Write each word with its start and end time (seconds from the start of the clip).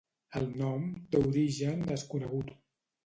El 0.39 0.47
nom 0.61 0.87
té 1.11 1.21
origen 1.27 1.85
desconegut. 1.93 2.51